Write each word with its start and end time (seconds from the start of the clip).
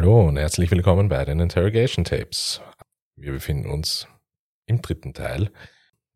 Hallo 0.00 0.28
und 0.28 0.36
herzlich 0.36 0.70
willkommen 0.70 1.08
bei 1.08 1.24
den 1.24 1.40
Interrogation 1.40 2.04
Tapes. 2.04 2.60
Wir 3.16 3.32
befinden 3.32 3.68
uns 3.68 4.06
im 4.66 4.80
dritten 4.80 5.12
Teil 5.12 5.50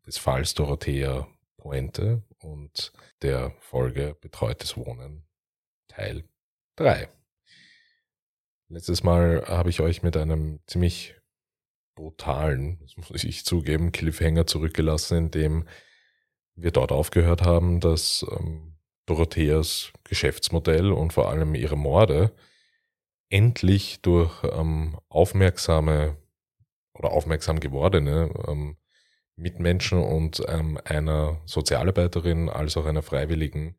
des 0.07 0.17
Falls 0.17 0.53
Dorothea 0.53 1.27
Pointe 1.57 2.23
und 2.39 2.93
der 3.21 3.53
Folge 3.59 4.15
Betreutes 4.21 4.77
Wohnen 4.77 5.25
Teil 5.89 6.23
3. 6.77 7.09
Letztes 8.69 9.03
Mal 9.03 9.43
habe 9.49 9.69
ich 9.69 9.81
euch 9.81 10.01
mit 10.01 10.15
einem 10.15 10.61
ziemlich 10.65 11.15
brutalen, 11.93 12.79
das 12.79 12.95
muss 12.95 13.25
ich 13.25 13.43
zugeben, 13.43 13.91
Cliffhanger 13.91 14.47
zurückgelassen, 14.47 15.17
in 15.17 15.31
dem 15.31 15.67
wir 16.55 16.71
dort 16.71 16.93
aufgehört 16.93 17.41
haben, 17.41 17.81
dass 17.81 18.25
ähm, 18.31 18.77
Dorotheas 19.07 19.91
Geschäftsmodell 20.05 20.93
und 20.93 21.11
vor 21.11 21.27
allem 21.27 21.53
ihre 21.53 21.75
Morde 21.75 22.33
endlich 23.33 23.99
durch 24.03 24.43
ähm, 24.43 24.99
aufmerksame 25.09 26.17
oder 26.93 27.11
aufmerksam 27.11 27.59
gewordene 27.59 28.31
ähm, 28.47 28.77
Mitmenschen 29.35 29.99
und 30.03 30.43
ähm, 30.47 30.79
einer 30.85 31.41
Sozialarbeiterin 31.45 32.47
als 32.47 32.77
auch 32.77 32.85
einer 32.85 33.01
Freiwilligen 33.01 33.75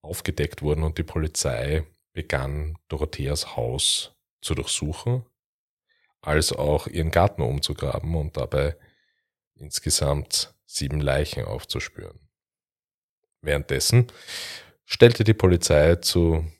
aufgedeckt 0.00 0.62
wurden 0.62 0.84
und 0.84 0.96
die 0.96 1.02
Polizei 1.02 1.84
begann, 2.14 2.78
Dorotheas 2.88 3.56
Haus 3.56 4.16
zu 4.40 4.54
durchsuchen, 4.54 5.26
als 6.22 6.52
auch 6.52 6.86
ihren 6.86 7.10
Garten 7.10 7.42
umzugraben 7.42 8.14
und 8.14 8.38
dabei 8.38 8.74
insgesamt 9.54 10.54
sieben 10.64 11.00
Leichen 11.00 11.44
aufzuspüren. 11.44 12.18
Währenddessen 13.42 14.06
stellte 14.86 15.24
die 15.24 15.34
Polizei 15.34 15.96
zu 15.96 16.50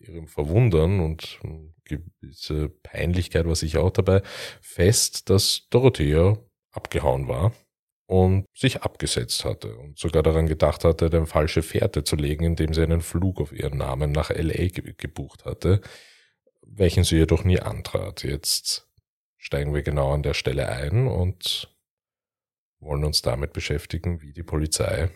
ihrem 0.00 0.26
Verwundern 0.26 1.00
und 1.00 1.38
gewisse 1.84 2.68
Peinlichkeit 2.68 3.46
war 3.46 3.54
sicher 3.54 3.82
auch 3.82 3.90
dabei, 3.90 4.22
fest, 4.60 5.30
dass 5.30 5.68
Dorothea 5.70 6.38
abgehauen 6.72 7.28
war 7.28 7.52
und 8.06 8.46
sich 8.54 8.82
abgesetzt 8.82 9.44
hatte 9.44 9.76
und 9.76 9.98
sogar 9.98 10.22
daran 10.22 10.46
gedacht 10.46 10.84
hatte, 10.84 11.06
eine 11.06 11.26
falsche 11.26 11.62
Fährte 11.62 12.02
zu 12.04 12.16
legen, 12.16 12.44
indem 12.44 12.74
sie 12.74 12.82
einen 12.82 13.02
Flug 13.02 13.40
auf 13.40 13.52
ihren 13.52 13.78
Namen 13.78 14.12
nach 14.12 14.30
LA 14.30 14.68
gebucht 14.68 15.44
hatte, 15.44 15.80
welchen 16.62 17.04
sie 17.04 17.16
jedoch 17.16 17.44
nie 17.44 17.60
antrat. 17.60 18.24
Jetzt 18.24 18.88
steigen 19.36 19.74
wir 19.74 19.82
genau 19.82 20.12
an 20.12 20.22
der 20.22 20.34
Stelle 20.34 20.68
ein 20.68 21.06
und 21.06 21.74
wollen 22.78 23.04
uns 23.04 23.22
damit 23.22 23.52
beschäftigen, 23.52 24.22
wie 24.22 24.32
die 24.32 24.42
Polizei 24.42 25.10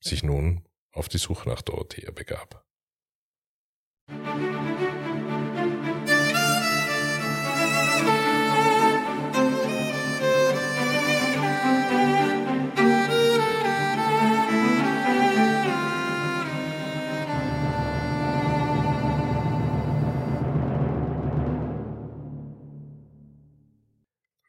sich 0.00 0.22
nun 0.22 0.64
auf 0.92 1.08
die 1.08 1.18
Suche 1.18 1.48
nach 1.48 1.62
Dorothea 1.62 2.10
begab. 2.10 2.64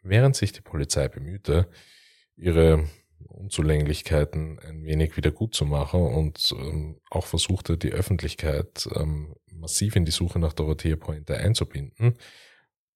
Während 0.03 0.36
sich 0.36 0.52
die 0.52 0.62
Polizei 0.62 1.08
bemühte, 1.08 1.70
ihre 2.36 2.86
Unzulänglichkeiten 3.42 4.59
ein 4.59 4.86
wenig 4.86 5.17
wieder 5.17 5.31
gut 5.31 5.56
zu 5.56 5.66
machen 5.66 6.02
und 6.02 6.53
ähm, 6.58 7.00
auch 7.09 7.25
versuchte, 7.25 7.78
die 7.78 7.92
Öffentlichkeit 7.92 8.88
ähm, 8.95 9.36
massiv 9.52 9.95
in 9.95 10.06
die 10.06 10.11
Suche 10.11 10.39
nach 10.39 10.53
Dorothea 10.53 10.95
Pointe 10.95 11.38
einzubinden, 11.38 12.17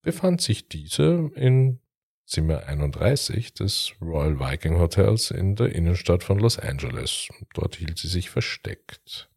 befand 0.02 0.40
sich 0.40 0.68
diese 0.68 1.30
in 1.34 1.80
Zimmer 2.26 2.66
31 2.66 3.54
des 3.54 3.92
Royal 4.00 4.40
Viking 4.40 4.78
Hotels 4.78 5.30
in 5.30 5.54
der 5.54 5.74
Innenstadt 5.74 6.24
von 6.24 6.38
Los 6.38 6.58
Angeles. 6.58 7.28
Dort 7.54 7.76
hielt 7.76 7.98
sie 7.98 8.08
sich 8.08 8.30
versteckt. 8.30 9.30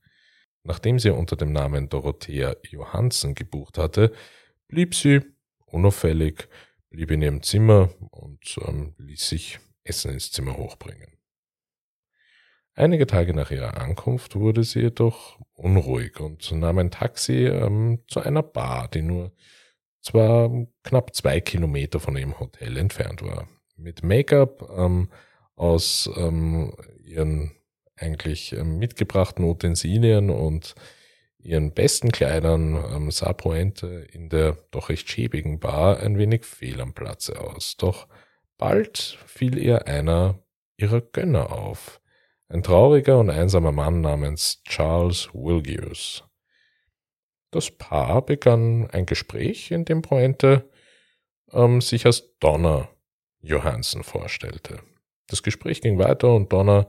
Nachdem 0.63 0.99
sie 0.99 1.11
unter 1.11 1.35
dem 1.35 1.51
Namen 1.51 1.89
Dorothea 1.89 2.55
Johansen 2.69 3.35
gebucht 3.35 3.77
hatte, 3.77 4.11
blieb 4.67 4.95
sie 4.95 5.21
unauffällig, 5.65 6.47
blieb 6.89 7.11
in 7.11 7.21
ihrem 7.21 7.43
Zimmer 7.43 7.89
und 8.11 8.57
ähm, 8.67 8.95
ließ 8.97 9.29
sich 9.29 9.59
Essen 9.89 10.11
ins 10.11 10.31
Zimmer 10.31 10.55
hochbringen. 10.57 11.17
Einige 12.75 13.07
Tage 13.07 13.33
nach 13.33 13.51
ihrer 13.51 13.81
Ankunft 13.81 14.35
wurde 14.37 14.63
sie 14.63 14.79
jedoch 14.79 15.37
unruhig 15.53 16.19
und 16.21 16.49
nahm 16.53 16.77
ein 16.77 16.91
Taxi 16.91 17.45
ähm, 17.47 17.99
zu 18.07 18.21
einer 18.21 18.43
Bar, 18.43 18.87
die 18.87 19.01
nur 19.01 19.33
zwar 20.01 20.49
knapp 20.83 21.13
zwei 21.13 21.41
Kilometer 21.41 21.99
von 21.99 22.15
ihrem 22.15 22.39
Hotel 22.39 22.77
entfernt 22.77 23.21
war. 23.21 23.49
Mit 23.75 24.03
Make-up 24.03 24.69
ähm, 24.77 25.09
aus 25.55 26.09
ähm, 26.15 26.73
ihren 27.03 27.51
eigentlich 27.97 28.53
ähm, 28.53 28.77
mitgebrachten 28.77 29.43
Utensilien 29.43 30.29
und 30.29 30.75
ihren 31.37 31.73
besten 31.73 32.11
Kleidern 32.11 32.75
ähm, 32.75 33.11
sah 33.11 33.33
Pointe 33.33 34.07
in 34.13 34.29
der 34.29 34.57
doch 34.71 34.87
recht 34.87 35.09
schäbigen 35.09 35.59
Bar 35.59 35.99
ein 35.99 36.17
wenig 36.17 36.45
fehl 36.45 36.79
am 36.79 36.93
Platze 36.93 37.41
aus. 37.41 37.75
Doch 37.77 38.07
bald 38.59 39.17
fiel 39.25 39.57
ihr 39.57 39.87
einer 39.87 40.37
ihrer 40.77 41.01
Gönner 41.01 41.51
auf 41.51 41.99
ein 42.47 42.61
trauriger 42.61 43.19
und 43.19 43.31
einsamer 43.31 43.71
Mann 43.71 44.01
namens 44.01 44.61
Charles 44.63 45.29
Wilgius. 45.33 46.23
Das 47.51 47.71
Paar 47.71 48.23
begann 48.23 48.89
ein 48.91 49.07
Gespräch, 49.07 49.71
in 49.71 49.85
dem 49.85 50.03
Pointe 50.03 50.69
ähm, 51.51 51.81
sich 51.81 52.05
als 52.05 52.37
Donna 52.39 52.89
Johansen 53.41 54.03
vorstellte. 54.03 54.81
Das 55.27 55.41
Gespräch 55.41 55.81
ging 55.81 55.97
weiter 55.97 56.35
und 56.35 56.51
Donna 56.51 56.87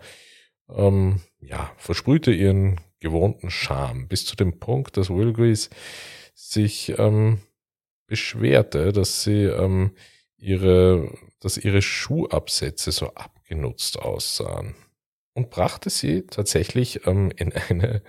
ähm, 0.69 1.21
ja, 1.41 1.73
versprühte 1.77 2.33
ihren 2.33 2.81
gewohnten 3.01 3.51
Charme 3.51 4.09
bis 4.09 4.27
zu 4.27 4.37
dem 4.37 4.59
Punkt, 4.59 4.97
dass 4.97 5.09
Wilgius 5.09 5.71
sich 6.35 6.99
ähm, 6.99 7.41
beschwerte, 8.07 8.93
dass 8.93 9.23
sie 9.23 9.45
ähm, 9.45 9.93
ihre, 10.41 11.13
dass 11.41 11.57
ihre 11.57 11.83
Schuhabsätze 11.83 12.93
so 12.93 13.09
abgenutzt 13.15 13.99
aussahen 13.99 14.75
und 15.35 15.51
brachte 15.51 15.91
sie 15.91 16.23
tatsächlich 16.27 17.07
ähm, 17.07 17.31
in 17.37 17.53
eine 17.53 18.03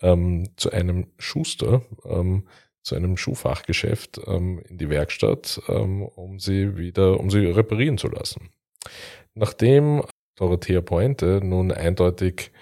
ähm, 0.00 0.50
zu 0.56 0.70
einem 0.70 1.06
Schuster, 1.18 1.82
ähm, 2.04 2.46
zu 2.82 2.94
einem 2.94 3.16
Schuhfachgeschäft 3.16 4.20
ähm, 4.26 4.62
in 4.68 4.78
die 4.78 4.90
Werkstatt, 4.90 5.62
ähm, 5.68 6.02
um 6.02 6.38
sie 6.38 6.76
wieder, 6.76 7.18
um 7.18 7.30
sie 7.30 7.46
reparieren 7.46 7.96
zu 7.96 8.08
lassen. 8.08 8.50
Nachdem 9.34 10.02
Dorothea 10.36 10.80
Pointe 10.80 11.40
nun 11.42 11.72
eindeutig 11.72 12.52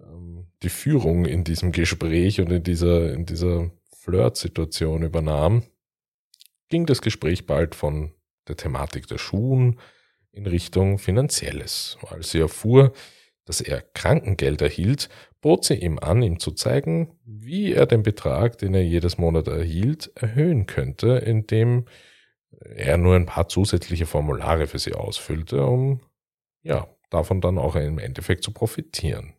ähm, 0.00 0.46
die 0.62 0.70
Führung 0.70 1.26
in 1.26 1.44
diesem 1.44 1.72
Gespräch 1.72 2.40
und 2.40 2.50
in 2.50 2.62
dieser, 2.62 3.12
in 3.12 3.26
dieser 3.26 3.70
Flirt-Situation 3.98 5.02
übernahm, 5.02 5.64
ging 6.68 6.86
das 6.86 7.02
Gespräch 7.02 7.46
bald 7.46 7.74
von 7.74 8.12
der 8.48 8.56
Thematik 8.56 9.06
der 9.06 9.18
Schuhen 9.18 9.78
in 10.32 10.46
Richtung 10.46 10.98
Finanzielles. 10.98 11.96
Als 12.08 12.30
sie 12.30 12.40
erfuhr, 12.40 12.92
dass 13.44 13.60
er 13.60 13.82
Krankengeld 13.82 14.62
erhielt, 14.62 15.08
bot 15.40 15.64
sie 15.64 15.74
ihm 15.74 15.98
an, 15.98 16.22
ihm 16.22 16.38
zu 16.38 16.52
zeigen, 16.52 17.18
wie 17.24 17.72
er 17.72 17.86
den 17.86 18.02
Betrag, 18.02 18.58
den 18.58 18.74
er 18.74 18.84
jedes 18.84 19.18
Monat 19.18 19.48
erhielt, 19.48 20.10
erhöhen 20.14 20.66
könnte, 20.66 21.16
indem 21.18 21.84
er 22.60 22.96
nur 22.96 23.16
ein 23.16 23.26
paar 23.26 23.48
zusätzliche 23.48 24.06
Formulare 24.06 24.66
für 24.66 24.78
sie 24.78 24.94
ausfüllte, 24.94 25.64
um 25.64 26.00
ja, 26.62 26.88
davon 27.10 27.40
dann 27.40 27.58
auch 27.58 27.76
im 27.76 27.98
Endeffekt 27.98 28.42
zu 28.42 28.52
profitieren. 28.52 29.34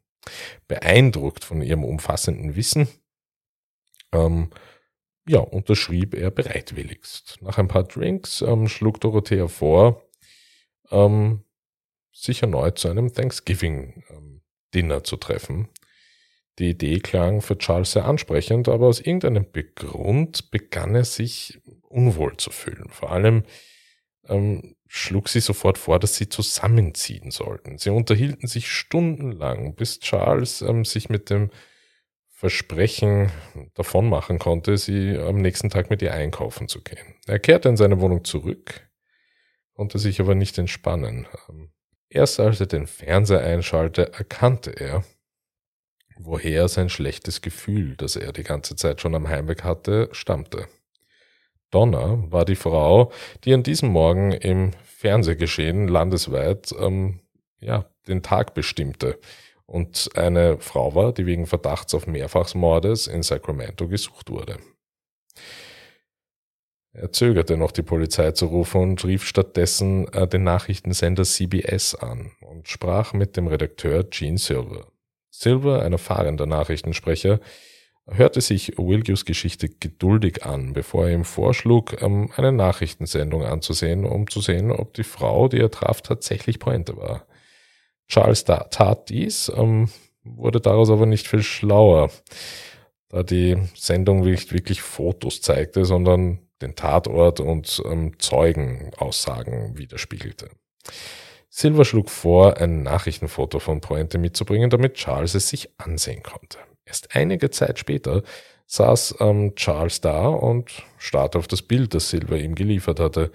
Beeindruckt 0.67 1.43
von 1.43 1.61
ihrem 1.61 1.83
umfassenden 1.83 2.55
Wissen, 2.55 2.87
ähm, 4.11 4.49
ja, 5.27 5.39
unterschrieb 5.39 6.13
er 6.13 6.31
bereitwilligst. 6.31 7.39
Nach 7.41 7.57
ein 7.57 7.67
paar 7.67 7.83
Drinks 7.83 8.41
ähm, 8.41 8.67
schlug 8.67 9.01
Dorothea 9.01 9.47
vor, 9.47 10.03
ähm, 10.91 11.43
sich 12.11 12.41
erneut 12.41 12.77
zu 12.79 12.89
einem 12.89 13.13
Thanksgiving-Dinner 13.13 15.03
zu 15.03 15.17
treffen. 15.17 15.69
Die 16.59 16.69
Idee 16.69 16.99
klang 16.99 17.41
für 17.41 17.57
Charles 17.57 17.91
sehr 17.91 18.05
ansprechend, 18.05 18.69
aber 18.69 18.87
aus 18.87 19.01
irgendeinem 19.01 19.47
Grund 19.75 20.51
begann 20.51 20.95
er 20.95 21.03
sich 21.03 21.59
unwohl 21.81 22.37
zu 22.37 22.51
fühlen. 22.51 22.87
Vor 22.89 23.11
allem 23.11 23.43
ähm, 24.27 24.75
schlug 24.87 25.27
sie 25.27 25.41
sofort 25.41 25.77
vor, 25.77 25.99
dass 25.99 26.15
sie 26.15 26.29
zusammenziehen 26.29 27.31
sollten. 27.31 27.77
Sie 27.77 27.89
unterhielten 27.89 28.47
sich 28.47 28.69
stundenlang, 28.69 29.75
bis 29.75 29.99
Charles 29.99 30.61
ähm, 30.61 30.85
sich 30.85 31.09
mit 31.09 31.29
dem 31.29 31.49
Versprechen 32.45 33.31
davon 33.73 34.07
machen 34.07 34.37
konnte, 34.37 34.77
sie 34.77 35.17
am 35.17 35.37
nächsten 35.37 35.71
Tag 35.71 35.89
mit 35.89 36.03
ihr 36.03 36.13
einkaufen 36.13 36.67
zu 36.67 36.83
gehen. 36.83 37.15
Er 37.25 37.39
kehrte 37.39 37.69
in 37.69 37.75
seine 37.75 37.99
Wohnung 38.01 38.23
zurück, 38.23 38.87
konnte 39.73 39.97
sich 39.97 40.21
aber 40.21 40.35
nicht 40.35 40.55
entspannen. 40.59 41.25
Ähm, 41.49 41.71
Erst 42.07 42.39
als 42.39 42.59
er 42.59 42.67
den 42.67 42.85
Fernseher 42.85 43.39
einschaltete, 43.39 44.13
erkannte 44.13 44.79
er, 44.79 45.03
woher 46.19 46.67
sein 46.67 46.89
schlechtes 46.89 47.41
Gefühl, 47.41 47.95
das 47.97 48.15
er 48.15 48.31
die 48.31 48.43
ganze 48.43 48.75
Zeit 48.75 49.01
schon 49.01 49.15
am 49.15 49.27
Heimweg 49.27 49.63
hatte, 49.63 50.09
stammte. 50.11 50.67
Donna 51.71 52.23
war 52.31 52.45
die 52.45 52.55
Frau, 52.55 53.11
die 53.43 53.55
an 53.55 53.63
diesem 53.63 53.89
Morgen 53.89 54.33
im 54.33 54.69
Fernsehgeschehen 54.83 55.87
landesweit 55.87 56.75
ähm, 56.79 57.21
ja, 57.59 57.89
den 58.07 58.21
Tag 58.21 58.53
bestimmte 58.53 59.19
und 59.65 60.09
eine 60.15 60.59
Frau 60.59 60.95
war, 60.95 61.11
die 61.13 61.25
wegen 61.25 61.47
Verdachts 61.47 61.93
auf 61.93 62.07
Mehrfachsmordes 62.07 63.07
in 63.07 63.23
Sacramento 63.23 63.87
gesucht 63.87 64.29
wurde. 64.29 64.57
Er 66.93 67.11
zögerte 67.11 67.57
noch, 67.57 67.71
die 67.71 67.81
Polizei 67.81 68.31
zu 68.31 68.45
rufen 68.45 68.81
und 68.81 69.05
rief 69.05 69.25
stattdessen 69.25 70.07
äh, 70.13 70.27
den 70.27 70.43
Nachrichtensender 70.43 71.23
CBS 71.23 71.93
an 71.93 72.31
und 72.39 72.69
sprach 72.69 73.11
mit 73.11 73.35
dem 73.35 73.47
Redakteur 73.47 74.05
Gene 74.05 74.37
Silver. 74.37 74.87
Silver, 75.29 75.81
ein 75.81 75.91
erfahrener 75.91 76.45
Nachrichtensprecher, 76.45 77.41
hörte 78.07 78.39
sich 78.39 78.77
Wilgius 78.77 79.25
Geschichte 79.25 79.67
geduldig 79.67 80.45
an, 80.45 80.71
bevor 80.71 81.07
er 81.07 81.13
ihm 81.13 81.25
vorschlug, 81.25 82.01
ähm, 82.01 82.31
eine 82.37 82.53
Nachrichtensendung 82.53 83.43
anzusehen, 83.43 84.05
um 84.05 84.29
zu 84.29 84.39
sehen, 84.39 84.71
ob 84.71 84.93
die 84.93 85.03
Frau, 85.03 85.49
die 85.49 85.59
er 85.59 85.71
traf, 85.71 86.01
tatsächlich 86.01 86.59
Pointe 86.59 86.95
war. 86.95 87.25
Charles 88.07 88.45
tat 88.45 89.09
dies, 89.09 89.51
ähm, 89.55 89.89
wurde 90.23 90.61
daraus 90.61 90.89
aber 90.89 91.05
nicht 91.05 91.27
viel 91.27 91.43
schlauer, 91.43 92.09
da 93.09 93.23
die 93.23 93.57
Sendung 93.75 94.21
nicht 94.21 94.53
wirklich 94.53 94.81
Fotos 94.81 95.41
zeigte, 95.41 95.85
sondern 95.85 96.39
den 96.61 96.75
Tatort 96.75 97.39
und 97.39 97.81
ähm, 97.85 98.17
Zeugenaussagen 98.19 99.77
widerspiegelte. 99.77 100.49
Silver 101.49 101.85
schlug 101.85 102.09
vor, 102.09 102.57
ein 102.57 102.83
Nachrichtenfoto 102.83 103.59
von 103.59 103.81
Pointe 103.81 104.17
mitzubringen, 104.17 104.69
damit 104.69 104.95
Charles 104.95 105.35
es 105.35 105.49
sich 105.49 105.69
ansehen 105.77 106.21
konnte. 106.21 106.57
Erst 106.85 107.15
einige 107.15 107.49
Zeit 107.49 107.79
später 107.79 108.23
saß 108.67 109.15
ähm, 109.19 109.55
Charles 109.55 110.01
da 110.01 110.27
und 110.27 110.83
starrte 110.97 111.37
auf 111.37 111.47
das 111.47 111.61
Bild, 111.61 111.93
das 111.93 112.09
Silver 112.09 112.37
ihm 112.37 112.55
geliefert 112.55 112.99
hatte. 112.99 113.31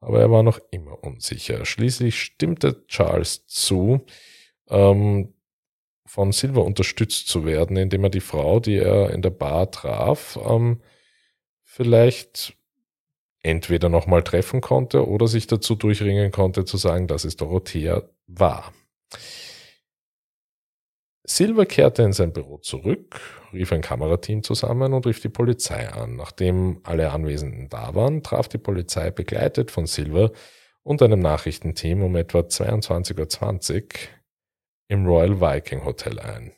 Aber 0.00 0.20
er 0.20 0.30
war 0.30 0.42
noch 0.42 0.58
immer 0.70 1.02
unsicher. 1.04 1.64
Schließlich 1.64 2.20
stimmte 2.20 2.86
Charles 2.86 3.46
zu, 3.46 4.06
ähm, 4.68 5.34
von 6.06 6.32
Silver 6.32 6.64
unterstützt 6.64 7.28
zu 7.28 7.44
werden, 7.44 7.76
indem 7.76 8.04
er 8.04 8.10
die 8.10 8.20
Frau, 8.20 8.58
die 8.60 8.76
er 8.76 9.10
in 9.10 9.22
der 9.22 9.30
Bar 9.30 9.70
traf, 9.70 10.38
ähm, 10.44 10.80
vielleicht 11.62 12.56
entweder 13.42 13.88
nochmal 13.88 14.22
treffen 14.22 14.60
konnte 14.60 15.06
oder 15.06 15.28
sich 15.28 15.46
dazu 15.46 15.74
durchringen 15.74 16.30
konnte 16.30 16.64
zu 16.64 16.76
sagen, 16.76 17.06
dass 17.06 17.24
es 17.24 17.36
Dorothea 17.36 18.02
war. 18.26 18.72
Silver 21.30 21.64
kehrte 21.64 22.02
in 22.02 22.12
sein 22.12 22.32
Büro 22.32 22.58
zurück, 22.58 23.20
rief 23.52 23.70
ein 23.70 23.82
Kamerateam 23.82 24.42
zusammen 24.42 24.92
und 24.92 25.06
rief 25.06 25.20
die 25.20 25.28
Polizei 25.28 25.88
an. 25.88 26.16
Nachdem 26.16 26.80
alle 26.82 27.12
Anwesenden 27.12 27.68
da 27.68 27.94
waren, 27.94 28.24
traf 28.24 28.48
die 28.48 28.58
Polizei 28.58 29.12
begleitet 29.12 29.70
von 29.70 29.86
Silver 29.86 30.32
und 30.82 31.00
einem 31.02 31.20
Nachrichtenteam 31.20 32.02
um 32.02 32.16
etwa 32.16 32.40
22.20 32.40 33.74
Uhr 33.76 33.88
im 34.88 35.06
Royal 35.06 35.40
Viking 35.40 35.84
Hotel 35.84 36.18
ein. 36.18 36.52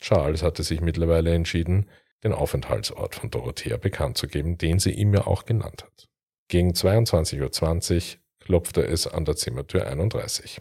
Charles 0.00 0.44
hatte 0.44 0.62
sich 0.62 0.80
mittlerweile 0.80 1.34
entschieden, 1.34 1.90
den 2.22 2.32
Aufenthaltsort 2.32 3.16
von 3.16 3.30
Dorothea 3.30 3.76
bekannt 3.76 4.16
zu 4.16 4.28
geben, 4.28 4.56
den 4.56 4.78
sie 4.78 4.92
ihm 4.92 5.12
ja 5.12 5.26
auch 5.26 5.46
genannt 5.46 5.82
hat. 5.82 6.08
Gegen 6.46 6.70
22.20 6.70 7.40
Uhr 7.40 8.20
klopfte 8.38 8.86
es 8.86 9.08
an 9.08 9.24
der 9.24 9.34
Zimmertür 9.34 9.88
31. 9.88 10.60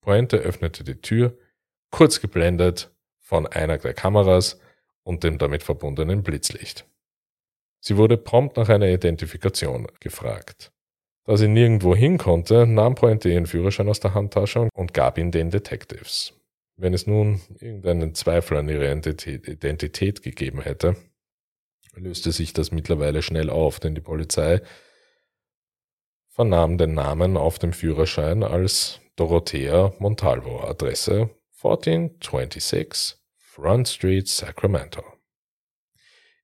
Pointe 0.00 0.38
öffnete 0.38 0.82
die 0.82 1.02
Tür 1.02 1.36
kurz 1.92 2.20
geblendet 2.20 2.90
von 3.20 3.46
einer 3.46 3.78
der 3.78 3.94
Kameras 3.94 4.58
und 5.04 5.22
dem 5.22 5.38
damit 5.38 5.62
verbundenen 5.62 6.24
Blitzlicht. 6.24 6.84
Sie 7.78 7.96
wurde 7.96 8.16
prompt 8.16 8.56
nach 8.56 8.68
einer 8.68 8.88
Identifikation 8.88 9.86
gefragt. 10.00 10.72
Da 11.24 11.36
sie 11.36 11.48
nirgendwo 11.48 11.94
hin 11.94 12.18
konnte, 12.18 12.66
nahm 12.66 12.96
Pointe 12.96 13.28
ihren 13.28 13.46
Führerschein 13.46 13.88
aus 13.88 14.00
der 14.00 14.14
Handtasche 14.14 14.68
und 14.74 14.92
gab 14.94 15.18
ihn 15.18 15.30
den 15.30 15.50
Detectives. 15.50 16.32
Wenn 16.76 16.94
es 16.94 17.06
nun 17.06 17.40
irgendeinen 17.60 18.14
Zweifel 18.14 18.56
an 18.56 18.68
ihrer 18.68 18.90
Identität 18.90 20.22
gegeben 20.22 20.62
hätte, 20.62 20.96
löste 21.94 22.32
sich 22.32 22.52
das 22.52 22.72
mittlerweile 22.72 23.22
schnell 23.22 23.50
auf, 23.50 23.78
denn 23.78 23.94
die 23.94 24.00
Polizei 24.00 24.62
vernahm 26.28 26.78
den 26.78 26.94
Namen 26.94 27.36
auf 27.36 27.58
dem 27.58 27.72
Führerschein 27.72 28.42
als 28.42 29.00
Dorothea 29.16 29.92
Montalvo, 29.98 30.62
Adresse 30.62 31.30
1426 31.64 33.18
Front 33.36 33.86
Street, 33.86 34.26
Sacramento. 34.26 35.04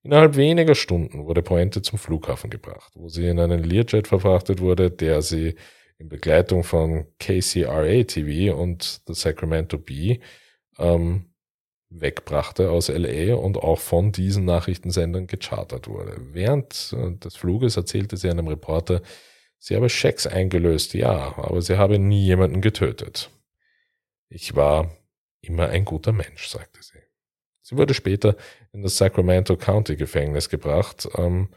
Innerhalb 0.04 0.36
weniger 0.36 0.76
Stunden 0.76 1.26
wurde 1.26 1.42
Pointe 1.42 1.82
zum 1.82 1.98
Flughafen 1.98 2.50
gebracht, 2.50 2.92
wo 2.94 3.08
sie 3.08 3.26
in 3.26 3.40
einen 3.40 3.64
Learjet 3.64 4.06
verfrachtet 4.06 4.60
wurde, 4.60 4.90
der 4.90 5.20
sie 5.22 5.56
in 5.98 6.08
Begleitung 6.08 6.62
von 6.62 7.06
KCRA 7.18 8.04
TV 8.04 8.56
und 8.56 9.00
The 9.06 9.14
Sacramento 9.14 9.78
Bee 9.78 10.20
ähm, 10.78 11.34
wegbrachte 11.90 12.70
aus 12.70 12.88
LA 12.88 13.34
und 13.34 13.56
auch 13.56 13.80
von 13.80 14.12
diesen 14.12 14.44
Nachrichtensendern 14.44 15.26
gechartert 15.26 15.88
wurde. 15.88 16.16
Während 16.32 16.94
äh, 16.96 17.16
des 17.16 17.36
Fluges 17.36 17.76
erzählte 17.76 18.16
sie 18.16 18.30
einem 18.30 18.46
Reporter, 18.46 19.02
sie 19.58 19.74
habe 19.74 19.88
Schecks 19.88 20.28
eingelöst, 20.28 20.94
ja, 20.94 21.36
aber 21.36 21.60
sie 21.60 21.76
habe 21.76 21.98
nie 21.98 22.24
jemanden 22.24 22.60
getötet. 22.60 23.30
Ich 24.28 24.54
war 24.54 24.97
immer 25.40 25.68
ein 25.68 25.84
guter 25.84 26.12
Mensch, 26.12 26.48
sagte 26.48 26.82
sie. 26.82 26.98
Sie 27.62 27.76
wurde 27.76 27.94
später 27.94 28.36
in 28.72 28.82
das 28.82 28.96
Sacramento 28.96 29.56
County 29.56 29.96
Gefängnis 29.96 30.48
gebracht, 30.48 31.08
ähm, 31.16 31.48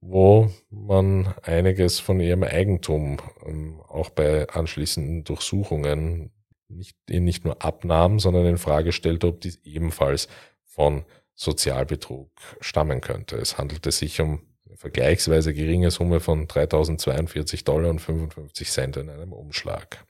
wo 0.00 0.52
man 0.70 1.34
einiges 1.42 1.98
von 1.98 2.20
ihrem 2.20 2.44
Eigentum 2.44 3.18
ähm, 3.44 3.80
auch 3.88 4.10
bei 4.10 4.48
anschließenden 4.48 5.24
Durchsuchungen 5.24 6.30
nicht, 6.68 6.96
nicht 7.08 7.44
nur 7.44 7.62
abnahm, 7.62 8.20
sondern 8.20 8.46
in 8.46 8.58
Frage 8.58 8.92
stellte, 8.92 9.26
ob 9.26 9.40
dies 9.40 9.56
ebenfalls 9.64 10.28
von 10.64 11.04
Sozialbetrug 11.34 12.30
stammen 12.60 13.00
könnte. 13.00 13.36
Es 13.36 13.58
handelte 13.58 13.90
sich 13.90 14.20
um 14.20 14.42
eine 14.66 14.76
vergleichsweise 14.76 15.54
geringe 15.54 15.90
Summe 15.90 16.20
von 16.20 16.46
3042 16.46 17.64
Dollar 17.64 17.90
und 17.90 18.00
55 18.00 18.70
Cent 18.70 18.96
in 18.96 19.08
einem 19.08 19.32
Umschlag. 19.32 20.06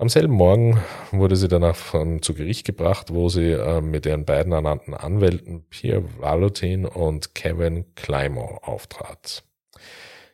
Am 0.00 0.08
selben 0.08 0.32
Morgen 0.32 0.80
wurde 1.12 1.36
sie 1.36 1.46
danach 1.46 1.76
von, 1.76 2.22
zu 2.22 2.32
Gericht 2.32 2.64
gebracht, 2.64 3.12
wo 3.12 3.28
sie 3.28 3.50
äh, 3.50 3.82
mit 3.82 4.06
ihren 4.06 4.24
beiden 4.24 4.50
ernannten 4.50 4.94
Anwälten 4.94 5.66
Pierre 5.68 6.02
Valentin 6.18 6.86
und 6.86 7.34
Kevin 7.34 7.84
Climo 7.96 8.60
auftrat. 8.62 9.44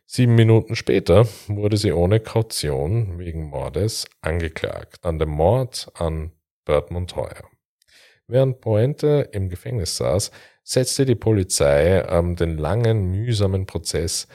Sieben 0.07 0.37
Minuten 0.37 0.77
später 0.77 1.27
wurde 1.49 1.79
sie 1.79 1.91
ohne 1.91 2.21
Kaution 2.21 3.19
wegen 3.19 3.49
Mordes 3.49 4.07
angeklagt 4.21 5.05
an 5.05 5.19
dem 5.19 5.31
Mord 5.31 5.91
an 5.95 6.31
Bert 6.65 6.93
Montoya. 6.93 7.43
Während 8.29 8.61
Pointe 8.61 9.31
im 9.33 9.49
Gefängnis 9.49 9.97
saß, 9.97 10.31
setzte 10.63 11.05
die 11.07 11.17
Polizei 11.17 12.05
ähm, 12.09 12.37
den 12.37 12.57
langen, 12.57 13.11
mühsamen 13.11 13.67
Prozess 13.67 14.29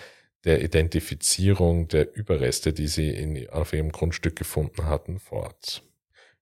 der 0.44 0.64
Identifizierung 0.64 1.88
der 1.88 2.16
Überreste, 2.16 2.74
die 2.74 2.88
sie 2.88 3.10
in, 3.10 3.50
auf 3.50 3.74
ihrem 3.74 3.92
Grundstück 3.92 4.36
gefunden 4.36 4.86
hatten, 4.86 5.20
fort. 5.20 5.84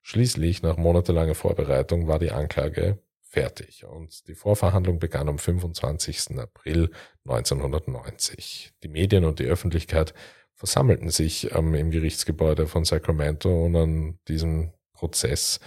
Schließlich, 0.01 0.61
nach 0.61 0.77
monatelanger 0.77 1.35
Vorbereitung, 1.35 2.07
war 2.07 2.19
die 2.19 2.31
Anklage 2.31 2.99
fertig 3.21 3.85
und 3.85 4.27
die 4.27 4.33
Vorverhandlung 4.33 4.97
begann 4.97 5.29
am 5.29 5.37
25. 5.37 6.39
April 6.39 6.89
1990. 7.25 8.71
Die 8.81 8.87
Medien 8.87 9.25
und 9.25 9.39
die 9.39 9.45
Öffentlichkeit 9.45 10.13
versammelten 10.55 11.09
sich 11.09 11.53
ähm, 11.55 11.75
im 11.75 11.91
Gerichtsgebäude 11.91 12.67
von 12.67 12.85
Sacramento, 12.85 13.65
um 13.65 13.75
an 13.75 14.19
diesem 14.27 14.73
Prozess 14.93 15.59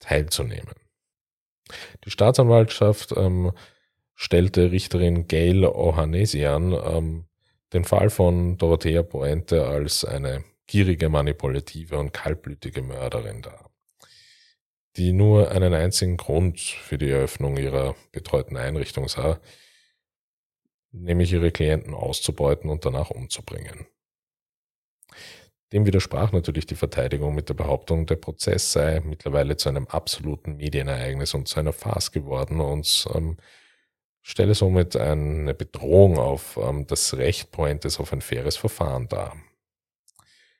teilzunehmen. 0.00 0.74
Die 2.04 2.10
Staatsanwaltschaft 2.10 3.14
ähm, 3.16 3.52
stellte 4.14 4.72
Richterin 4.72 5.26
Gail 5.28 5.64
Ohanesian 5.64 6.72
ähm, 6.72 7.24
den 7.76 7.84
Fall 7.84 8.10
von 8.10 8.56
Dorothea 8.56 9.02
Poente 9.02 9.66
als 9.66 10.04
eine 10.04 10.44
gierige, 10.66 11.08
manipulative 11.08 11.98
und 11.98 12.12
kaltblütige 12.12 12.82
Mörderin 12.82 13.42
dar, 13.42 13.70
die 14.96 15.12
nur 15.12 15.50
einen 15.50 15.74
einzigen 15.74 16.16
Grund 16.16 16.58
für 16.58 16.96
die 16.96 17.10
Eröffnung 17.10 17.58
ihrer 17.58 17.94
betreuten 18.12 18.56
Einrichtung 18.56 19.08
sah, 19.08 19.40
nämlich 20.90 21.32
ihre 21.32 21.52
Klienten 21.52 21.92
auszubeuten 21.92 22.70
und 22.70 22.84
danach 22.86 23.10
umzubringen. 23.10 23.86
Dem 25.72 25.84
widersprach 25.84 26.32
natürlich 26.32 26.64
die 26.64 26.76
Verteidigung 26.76 27.34
mit 27.34 27.48
der 27.50 27.54
Behauptung, 27.54 28.06
der 28.06 28.16
Prozess 28.16 28.72
sei 28.72 29.00
mittlerweile 29.00 29.56
zu 29.56 29.68
einem 29.68 29.86
absoluten 29.88 30.56
Medienereignis 30.56 31.34
und 31.34 31.46
zu 31.46 31.60
einer 31.60 31.72
Farce 31.72 32.12
geworden 32.12 32.60
und 32.60 33.06
ähm, 33.14 33.36
stelle 34.26 34.56
somit 34.56 34.96
eine 34.96 35.54
Bedrohung 35.54 36.18
auf 36.18 36.56
ähm, 36.60 36.84
das 36.88 37.14
Recht 37.16 37.52
Pointes 37.52 38.00
auf 38.00 38.12
ein 38.12 38.20
faires 38.20 38.56
Verfahren 38.56 39.06
dar. 39.06 39.36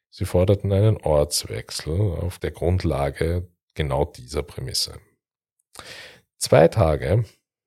Sie 0.09 0.25
forderten 0.25 0.73
einen 0.73 0.99
Ortswechsel 0.99 2.01
auf 2.01 2.39
der 2.39 2.53
Grundlage 2.53 3.49
genau 3.75 4.05
dieser 4.05 4.45
Prämisse. 4.45 5.01
Zwei 6.39 6.69
Tage 6.69 7.25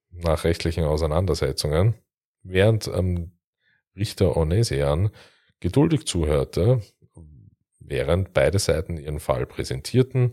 nach 0.10 0.46
rechtlichen 0.46 0.86
Auseinandersetzungen 0.86 1.96
während 2.44 2.88
ähm, 2.88 3.34
Richter 3.94 4.38
Onesian 4.38 5.10
geduldig 5.60 6.08
zuhörte, 6.08 6.82
während 7.82 8.34
beide 8.34 8.58
Seiten 8.58 8.96
ihren 8.96 9.20
Fall 9.20 9.46
präsentierten, 9.46 10.32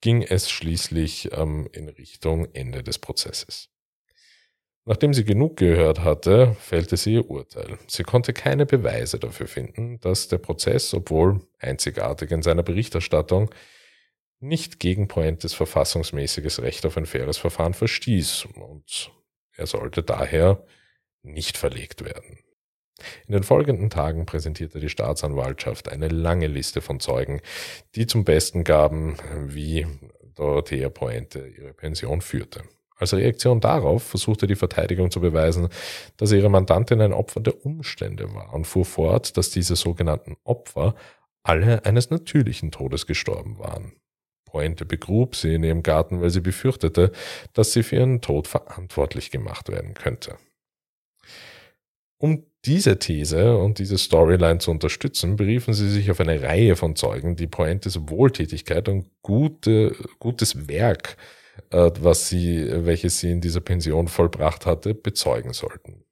ging 0.00 0.22
es 0.22 0.48
schließlich 0.48 1.32
ähm, 1.32 1.68
in 1.72 1.88
Richtung 1.88 2.46
Ende 2.54 2.84
des 2.84 3.00
Prozesses. 3.00 3.73
Nachdem 4.86 5.14
sie 5.14 5.24
genug 5.24 5.56
gehört 5.56 6.00
hatte, 6.00 6.54
fällte 6.60 6.98
sie 6.98 7.14
ihr 7.14 7.30
Urteil. 7.30 7.78
Sie 7.86 8.02
konnte 8.02 8.34
keine 8.34 8.66
Beweise 8.66 9.18
dafür 9.18 9.46
finden, 9.46 9.98
dass 10.00 10.28
der 10.28 10.36
Prozess, 10.38 10.92
obwohl 10.92 11.40
einzigartig 11.58 12.30
in 12.30 12.42
seiner 12.42 12.62
Berichterstattung, 12.62 13.50
nicht 14.40 14.80
gegen 14.80 15.08
Pointes 15.08 15.54
verfassungsmäßiges 15.54 16.60
Recht 16.60 16.84
auf 16.84 16.98
ein 16.98 17.06
faires 17.06 17.38
Verfahren 17.38 17.72
verstieß 17.72 18.46
und 18.56 19.10
er 19.56 19.66
sollte 19.66 20.02
daher 20.02 20.62
nicht 21.22 21.56
verlegt 21.56 22.04
werden. 22.04 22.40
In 23.26 23.32
den 23.32 23.42
folgenden 23.42 23.88
Tagen 23.88 24.26
präsentierte 24.26 24.80
die 24.80 24.90
Staatsanwaltschaft 24.90 25.88
eine 25.88 26.08
lange 26.08 26.46
Liste 26.46 26.82
von 26.82 27.00
Zeugen, 27.00 27.40
die 27.94 28.06
zum 28.06 28.24
Besten 28.24 28.64
gaben, 28.64 29.16
wie 29.46 29.86
Dorothea 30.34 30.90
Pointe 30.90 31.46
ihre 31.48 31.72
Pension 31.72 32.20
führte. 32.20 32.62
Als 32.96 33.12
Reaktion 33.12 33.60
darauf 33.60 34.04
versuchte 34.04 34.46
die 34.46 34.54
Verteidigung 34.54 35.10
zu 35.10 35.20
beweisen, 35.20 35.68
dass 36.16 36.32
ihre 36.32 36.48
Mandantin 36.48 37.00
ein 37.00 37.12
Opfer 37.12 37.40
der 37.40 37.64
Umstände 37.64 38.32
war 38.34 38.54
und 38.54 38.66
fuhr 38.66 38.84
fort, 38.84 39.36
dass 39.36 39.50
diese 39.50 39.76
sogenannten 39.76 40.36
Opfer 40.44 40.94
alle 41.42 41.84
eines 41.84 42.10
natürlichen 42.10 42.70
Todes 42.70 43.06
gestorben 43.06 43.58
waren. 43.58 43.92
Pointe 44.44 44.84
begrub 44.84 45.34
sie 45.34 45.54
in 45.54 45.64
ihrem 45.64 45.82
Garten, 45.82 46.20
weil 46.20 46.30
sie 46.30 46.40
befürchtete, 46.40 47.10
dass 47.52 47.72
sie 47.72 47.82
für 47.82 47.96
ihren 47.96 48.20
Tod 48.20 48.46
verantwortlich 48.46 49.32
gemacht 49.32 49.68
werden 49.68 49.94
könnte. 49.94 50.36
Um 52.18 52.46
diese 52.64 52.98
These 52.98 53.58
und 53.58 53.78
diese 53.80 53.98
Storyline 53.98 54.58
zu 54.58 54.70
unterstützen, 54.70 55.36
beriefen 55.36 55.74
sie 55.74 55.90
sich 55.90 56.10
auf 56.10 56.20
eine 56.20 56.40
Reihe 56.40 56.76
von 56.76 56.96
Zeugen, 56.96 57.36
die 57.36 57.48
Pointes 57.48 58.08
Wohltätigkeit 58.08 58.88
und 58.88 59.10
gute, 59.22 59.94
gutes 60.20 60.68
Werk 60.68 61.16
was 61.70 62.28
sie, 62.28 62.68
welches 62.84 63.20
sie 63.20 63.30
in 63.30 63.40
dieser 63.40 63.60
Pension 63.60 64.08
vollbracht 64.08 64.66
hatte, 64.66 64.94
bezeugen 64.94 65.52
sollten. 65.52 66.04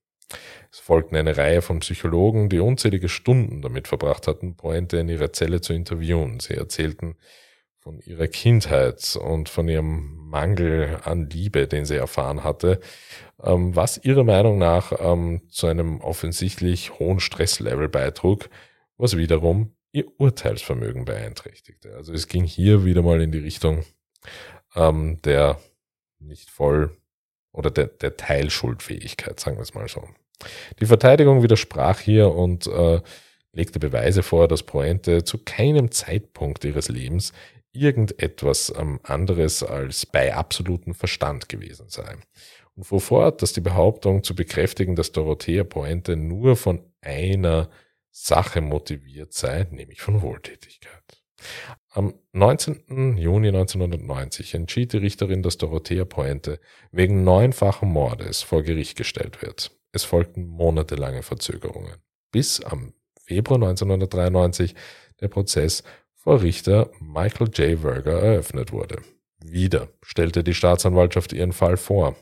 Es 0.71 0.79
folgten 0.79 1.17
eine 1.17 1.37
Reihe 1.37 1.63
von 1.63 1.81
Psychologen, 1.81 2.49
die 2.49 2.59
unzählige 2.59 3.09
Stunden 3.09 3.61
damit 3.61 3.89
verbracht 3.89 4.27
hatten, 4.27 4.57
Pointe 4.57 4.97
in 4.97 5.09
ihrer 5.09 5.33
Zelle 5.33 5.61
zu 5.61 5.73
interviewen. 5.75 6.41
Sie 6.41 6.55
erzählten 6.55 7.17
von 7.79 8.01
ihrer 8.01 8.29
Kindheit 8.29 9.17
und 9.17 9.49
von 9.49 9.69
ihrem 9.69 10.29
Mangel 10.29 11.01
an 11.05 11.29
Liebe, 11.29 11.67
den 11.67 11.85
sie 11.85 11.97
erfahren 11.97 12.45
hatte, 12.45 12.81
ähm, 13.43 13.75
was 13.75 13.99
ihrer 14.03 14.25
Meinung 14.25 14.57
nach 14.57 14.93
ähm, 15.01 15.43
zu 15.51 15.67
einem 15.67 16.01
offensichtlich 16.01 16.99
hohen 16.99 17.19
Stresslevel 17.19 17.89
beitrug, 17.89 18.49
was 18.97 19.17
wiederum 19.17 19.75
ihr 19.91 20.07
Urteilsvermögen 20.17 21.05
beeinträchtigte. 21.05 21.95
Also 21.97 22.13
es 22.13 22.29
ging 22.29 22.45
hier 22.45 22.85
wieder 22.85 23.03
mal 23.03 23.21
in 23.21 23.33
die 23.33 23.41
Richtung, 23.41 23.85
ähm, 24.75 25.21
der 25.23 25.59
nicht 26.19 26.50
voll 26.50 26.97
oder 27.52 27.71
der, 27.71 27.87
der 27.87 28.17
Teilschuldfähigkeit, 28.17 29.38
sagen 29.38 29.57
wir 29.57 29.62
es 29.62 29.75
mal 29.75 29.88
so. 29.88 30.09
Die 30.81 30.87
Verteidigung 30.87 31.43
widersprach 31.43 32.00
hier 32.00 32.35
und 32.35 32.67
äh, 32.67 33.00
legte 33.52 33.79
Beweise 33.79 34.23
vor, 34.23 34.49
dass 34.49 34.62
Pointe 34.62 35.25
zu 35.25 35.38
keinem 35.38 35.91
Zeitpunkt 35.91 36.64
ihres 36.64 36.88
Lebens 36.88 37.33
irgendetwas 37.73 38.73
ähm, 38.76 39.00
anderes 39.02 39.62
als 39.62 40.07
bei 40.07 40.35
absolutem 40.35 40.95
Verstand 40.95 41.49
gewesen 41.49 41.88
sei. 41.88 42.17
Und 42.75 42.85
fuhr 42.85 43.00
fort, 43.00 43.43
dass 43.43 43.52
die 43.52 43.61
Behauptung 43.61 44.23
zu 44.23 44.35
bekräftigen, 44.35 44.97
dass 44.97 45.12
Dorothea 45.12 45.64
Pointe 45.64 46.17
nur 46.17 46.57
von 46.57 46.83
einer 47.00 47.71
Sache 48.11 48.61
motiviert 48.61 49.33
sei, 49.33 49.67
nämlich 49.71 50.00
von 50.00 50.23
Wohltätigkeit. 50.23 51.22
Am 51.91 52.15
19. 52.33 53.17
Juni 53.19 53.49
1990 53.49 54.55
entschied 54.55 54.93
die 54.93 54.99
Richterin, 54.99 55.43
dass 55.43 55.59
Dorothea 55.59 56.05
Pointe 56.05 56.61
wegen 56.91 57.25
neunfachen 57.25 57.91
Mordes 57.91 58.43
vor 58.43 58.63
Gericht 58.63 58.97
gestellt 58.97 59.43
wird. 59.43 59.71
Es 59.93 60.05
folgten 60.05 60.47
monatelange 60.47 61.23
Verzögerungen, 61.23 61.97
bis 62.31 62.63
am 62.63 62.95
Februar 63.25 63.63
1993 63.63 64.75
der 65.21 65.29
Prozess 65.29 65.83
vor 66.15 66.43
Richter 66.43 66.91
Michael 67.01 67.49
J. 67.49 67.79
Verger 67.81 68.21
eröffnet 68.21 68.73
wurde. 68.73 69.03
Wieder 69.45 69.89
stellte 70.03 70.45
die 70.45 70.55
Staatsanwaltschaft 70.55 71.33
ihren 71.33 71.53
Fall 71.53 71.77
vor. 71.77 72.17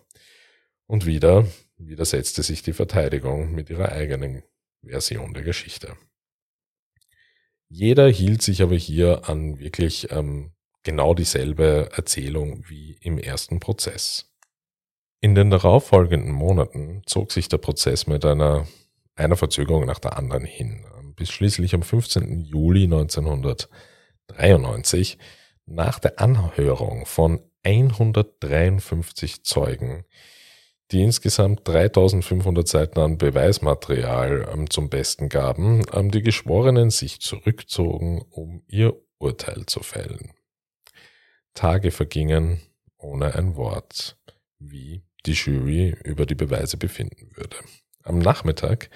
Und 0.87 1.07
wieder 1.07 1.47
widersetzte 1.77 2.43
sich 2.43 2.63
die 2.63 2.73
Verteidigung 2.73 3.53
mit 3.53 3.71
ihrer 3.71 3.93
eigenen 3.93 4.43
Version 4.83 5.35
der 5.35 5.43
Geschichte. 5.43 5.97
Jeder 7.73 8.09
hielt 8.09 8.43
sich 8.43 8.63
aber 8.63 8.75
hier 8.75 9.29
an 9.29 9.61
wirklich 9.61 10.11
ähm, 10.11 10.51
genau 10.83 11.15
dieselbe 11.15 11.91
Erzählung 11.93 12.65
wie 12.69 12.99
im 13.01 13.17
ersten 13.17 13.61
Prozess. 13.61 14.35
In 15.21 15.37
den 15.37 15.51
darauffolgenden 15.51 16.33
Monaten 16.33 17.03
zog 17.07 17.31
sich 17.31 17.49
der 17.49 17.59
Prozess 17.59 18.09
mit 18.09 18.25
einer, 18.25 18.67
einer 19.15 19.37
Verzögerung 19.37 19.87
nach 19.87 20.01
der 20.01 20.19
anderen 20.19 20.45
hin, 20.45 20.85
bis 21.15 21.31
schließlich 21.31 21.73
am 21.75 21.83
15. 21.83 22.41
Juli 22.41 22.83
1993 22.85 25.19
nach 25.67 26.01
der 26.01 26.19
Anhörung 26.19 27.07
von 27.07 27.39
153 27.63 29.45
Zeugen 29.45 30.05
die 30.91 31.03
insgesamt 31.03 31.67
3500 31.69 32.67
Seiten 32.67 32.99
an 32.99 33.19
Beweismaterial 33.19 34.49
ähm, 34.53 34.71
zum 34.71 34.89
Besten 34.89 35.29
gaben, 35.29 35.85
ähm, 35.93 36.11
die 36.11 36.23
Geschworenen 36.23 36.91
sich 36.91 37.21
zurückzogen, 37.21 38.23
um 38.31 38.63
ihr 38.67 38.97
Urteil 39.19 39.67
zu 39.67 39.81
fällen. 39.81 40.33
Tage 41.55 41.91
vergingen 41.91 42.61
ohne 42.97 43.35
ein 43.35 43.57
Wort, 43.57 44.19
wie 44.59 45.03
die 45.27 45.33
Jury 45.33 45.97
über 46.05 46.27
die 46.27 46.35
Beweise 46.35 46.77
befinden 46.77 47.31
würde. 47.37 47.57
Am 48.03 48.19
Nachmittag 48.19 48.91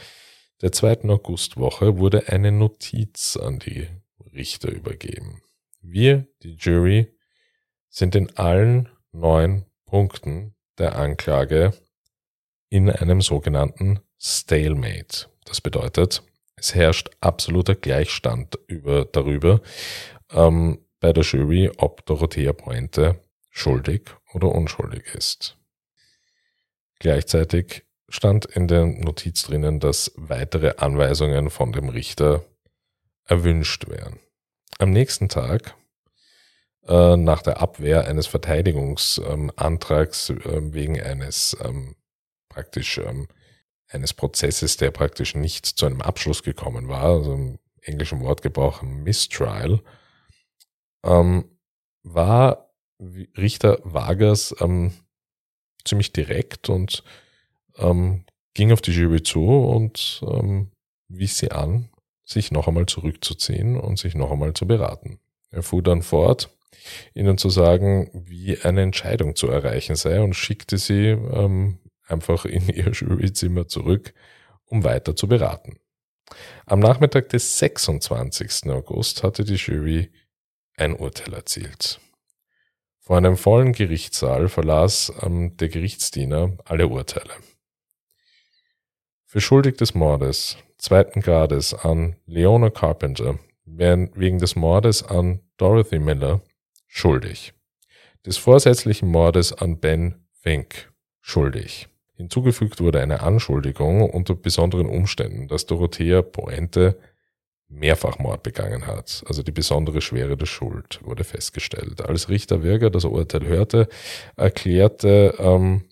der 0.62 0.72
2. 0.72 1.10
Augustwoche 1.10 1.98
wurde 1.98 2.28
eine 2.28 2.52
Notiz 2.52 3.36
an 3.36 3.58
die 3.58 3.88
Richter 4.32 4.70
übergeben. 4.70 5.42
Wir, 5.80 6.26
die 6.42 6.54
Jury, 6.54 7.14
sind 7.88 8.14
in 8.14 8.36
allen 8.36 8.88
neun 9.12 9.66
Punkten 9.84 10.53
der 10.78 10.96
Anklage 10.96 11.72
in 12.68 12.90
einem 12.90 13.20
sogenannten 13.20 14.00
Stalemate. 14.18 15.28
Das 15.44 15.60
bedeutet, 15.60 16.22
es 16.56 16.74
herrscht 16.74 17.10
absoluter 17.20 17.74
Gleichstand 17.74 18.58
über, 18.66 19.04
darüber 19.04 19.60
ähm, 20.32 20.78
bei 21.00 21.12
der 21.12 21.24
Jury, 21.24 21.70
ob 21.76 22.06
Dorothea 22.06 22.52
Pointe 22.52 23.20
schuldig 23.50 24.10
oder 24.32 24.48
unschuldig 24.48 25.14
ist. 25.14 25.56
Gleichzeitig 26.98 27.84
stand 28.08 28.46
in 28.46 28.68
der 28.68 28.86
Notiz 28.86 29.42
drinnen, 29.42 29.80
dass 29.80 30.12
weitere 30.16 30.74
Anweisungen 30.78 31.50
von 31.50 31.72
dem 31.72 31.88
Richter 31.88 32.44
erwünscht 33.26 33.88
wären. 33.88 34.18
Am 34.78 34.90
nächsten 34.90 35.28
Tag, 35.28 35.76
äh, 36.86 37.16
nach 37.16 37.42
der 37.42 37.60
Abwehr 37.60 38.06
eines 38.06 38.26
Verteidigungsantrags 38.26 40.30
äh, 40.30 40.72
wegen 40.72 41.00
eines 41.00 41.56
ähm, 41.62 41.96
praktisch 42.48 42.98
ähm, 42.98 43.28
eines 43.88 44.12
Prozesses, 44.12 44.76
der 44.76 44.90
praktisch 44.90 45.34
nicht 45.34 45.66
zu 45.66 45.86
einem 45.86 46.02
Abschluss 46.02 46.42
gekommen 46.42 46.88
war, 46.88 47.04
also 47.04 47.32
im 47.32 47.58
englischen 47.82 48.20
Wortgebrauch 48.20 48.82
Mistrial, 48.82 49.80
ähm, 51.04 51.44
war 52.02 52.70
Richter 53.00 53.78
Vargas 53.82 54.54
ähm, 54.60 54.92
ziemlich 55.84 56.12
direkt 56.12 56.68
und 56.68 57.02
ähm, 57.76 58.24
ging 58.54 58.72
auf 58.72 58.80
die 58.80 58.92
Jury 58.92 59.22
zu 59.22 59.46
und 59.46 60.22
ähm, 60.26 60.70
wies 61.08 61.38
sie 61.38 61.50
an, 61.50 61.90
sich 62.24 62.52
noch 62.52 62.68
einmal 62.68 62.86
zurückzuziehen 62.86 63.78
und 63.78 63.98
sich 63.98 64.14
noch 64.14 64.30
einmal 64.30 64.54
zu 64.54 64.66
beraten. 64.66 65.18
Er 65.50 65.62
fuhr 65.62 65.82
dann 65.82 66.02
fort, 66.02 66.53
ihnen 67.14 67.38
zu 67.38 67.50
sagen, 67.50 68.10
wie 68.12 68.58
eine 68.60 68.82
Entscheidung 68.82 69.36
zu 69.36 69.48
erreichen 69.48 69.96
sei 69.96 70.20
und 70.20 70.34
schickte 70.34 70.78
sie 70.78 71.08
ähm, 71.08 71.78
einfach 72.06 72.44
in 72.44 72.68
ihr 72.68 72.90
Juryzimmer 72.92 73.68
zurück, 73.68 74.14
um 74.66 74.84
weiter 74.84 75.16
zu 75.16 75.28
beraten. 75.28 75.78
Am 76.66 76.80
Nachmittag 76.80 77.28
des 77.28 77.58
26. 77.58 78.70
August 78.70 79.22
hatte 79.22 79.44
die 79.44 79.54
Jury 79.54 80.10
ein 80.76 80.94
Urteil 80.96 81.34
erzielt. 81.34 82.00
Vor 83.00 83.18
einem 83.18 83.36
vollen 83.36 83.72
Gerichtssaal 83.72 84.48
verlas 84.48 85.12
ähm, 85.22 85.56
der 85.58 85.68
Gerichtsdiener 85.68 86.56
alle 86.64 86.88
Urteile. 86.88 87.34
Für 89.26 89.40
schuldig 89.40 89.76
des 89.76 89.94
Mordes 89.94 90.56
zweiten 90.78 91.20
Grades 91.20 91.74
an 91.74 92.16
Leona 92.24 92.70
Carpenter 92.70 93.38
wegen 93.66 94.38
des 94.38 94.56
Mordes 94.56 95.02
an 95.02 95.40
Dorothy 95.56 95.98
Miller 95.98 96.40
schuldig. 96.94 97.52
Des 98.24 98.36
vorsätzlichen 98.36 99.08
Mordes 99.08 99.52
an 99.52 99.80
Ben 99.80 100.26
Fink 100.32 100.92
schuldig 101.20 101.88
Hinzugefügt 102.16 102.80
wurde 102.80 103.00
eine 103.00 103.20
Anschuldigung 103.20 104.08
unter 104.08 104.36
besonderen 104.36 104.86
Umständen, 104.86 105.48
dass 105.48 105.66
Dorothea 105.66 106.22
Poente 106.22 106.96
mehrfach 107.68 108.18
Mord 108.20 108.44
begangen 108.44 108.86
hat. 108.86 109.24
Also 109.26 109.42
die 109.42 109.50
besondere 109.50 110.00
Schwere 110.00 110.36
der 110.36 110.46
Schuld 110.46 111.00
wurde 111.02 111.24
festgestellt. 111.24 112.02
Als 112.02 112.28
Richter 112.28 112.62
Wirger 112.62 112.90
das 112.90 113.04
Urteil 113.04 113.44
hörte, 113.46 113.88
erklärte 114.36 115.34
ähm, 115.38 115.86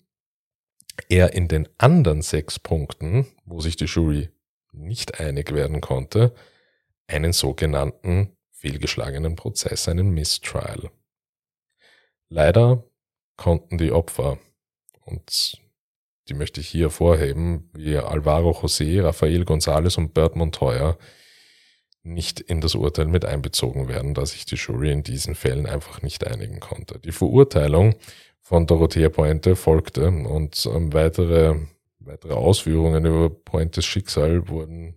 er 1.09 1.33
in 1.33 1.49
den 1.49 1.67
anderen 1.77 2.21
sechs 2.21 2.57
Punkten, 2.57 3.27
wo 3.43 3.59
sich 3.59 3.75
die 3.75 3.85
Jury 3.85 4.29
nicht 4.71 5.19
einig 5.19 5.53
werden 5.53 5.81
konnte, 5.81 6.33
einen 7.07 7.33
sogenannten 7.33 8.37
fehlgeschlagenen 8.63 9.35
Prozess, 9.35 9.89
einen 9.89 10.11
Mistrial. 10.11 10.89
Leider 12.29 12.85
konnten 13.35 13.77
die 13.77 13.91
Opfer, 13.91 14.39
und 15.01 15.61
die 16.29 16.33
möchte 16.33 16.61
ich 16.61 16.69
hier 16.69 16.89
vorheben, 16.89 17.69
wie 17.73 17.97
Alvaro 17.97 18.51
José, 18.51 19.03
Rafael 19.03 19.43
González 19.43 19.97
und 19.97 20.13
Bert 20.13 20.37
Montoya, 20.37 20.97
nicht 22.03 22.39
in 22.39 22.61
das 22.61 22.75
Urteil 22.75 23.07
mit 23.07 23.25
einbezogen 23.25 23.89
werden, 23.89 24.13
da 24.13 24.25
sich 24.25 24.45
die 24.45 24.55
Jury 24.55 24.91
in 24.91 25.03
diesen 25.03 25.35
Fällen 25.35 25.65
einfach 25.65 26.01
nicht 26.01 26.25
einigen 26.25 26.61
konnte. 26.61 26.99
Die 26.99 27.11
Verurteilung 27.11 27.95
von 28.41 28.65
Dorothea 28.65 29.09
Pointe 29.09 29.57
folgte 29.57 30.07
und 30.07 30.65
ähm, 30.73 30.93
weitere, 30.93 31.55
weitere 31.99 32.33
Ausführungen 32.33 33.05
über 33.05 33.29
Pointes 33.29 33.85
Schicksal 33.85 34.47
wurden 34.47 34.95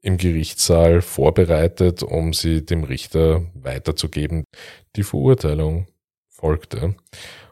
im 0.00 0.16
Gerichtssaal 0.16 1.02
vorbereitet, 1.02 2.02
um 2.02 2.32
sie 2.32 2.64
dem 2.64 2.84
Richter 2.84 3.46
weiterzugeben. 3.54 4.44
Die 4.96 5.02
Verurteilung 5.02 5.86
folgte 6.28 6.94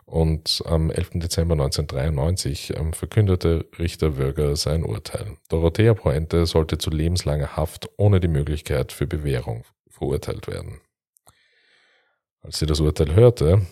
und 0.04 0.62
am 0.64 0.90
11. 0.90 1.10
Dezember 1.14 1.54
1993 1.54 2.76
ähm, 2.76 2.92
verkündete 2.92 3.66
Richter 3.78 4.16
Würger 4.16 4.54
sein 4.54 4.84
Urteil. 4.84 5.36
Dorothea 5.48 5.94
Pointe 5.94 6.46
sollte 6.46 6.78
zu 6.78 6.90
lebenslanger 6.90 7.56
Haft 7.56 7.90
ohne 7.96 8.20
die 8.20 8.28
Möglichkeit 8.28 8.92
für 8.92 9.06
Bewährung 9.06 9.64
verurteilt 9.88 10.46
werden. 10.46 10.80
Als 12.40 12.60
sie 12.60 12.66
das 12.66 12.78
Urteil 12.78 13.14
hörte, 13.16 13.66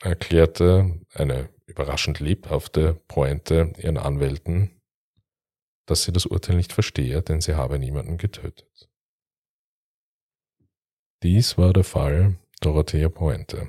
erklärte 0.00 1.00
eine 1.12 1.48
überraschend 1.66 2.20
lebhafte 2.20 3.00
Pointe 3.08 3.72
ihren 3.78 3.96
Anwälten, 3.96 4.79
dass 5.90 6.04
sie 6.04 6.12
das 6.12 6.24
Urteil 6.24 6.54
nicht 6.54 6.72
verstehe, 6.72 7.20
denn 7.20 7.40
sie 7.40 7.56
habe 7.56 7.76
niemanden 7.76 8.16
getötet. 8.16 8.88
Dies 11.24 11.58
war 11.58 11.72
der 11.72 11.82
Fall 11.82 12.36
Dorothea 12.60 13.08
Pointe. 13.08 13.68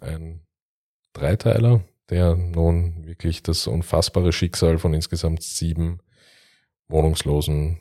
Ein 0.00 0.46
Dreiteiler, 1.12 1.82
der 2.08 2.36
nun 2.36 3.04
wirklich 3.04 3.42
das 3.42 3.66
unfassbare 3.66 4.32
Schicksal 4.32 4.78
von 4.78 4.94
insgesamt 4.94 5.42
sieben 5.42 5.98
Wohnungslosen 6.86 7.80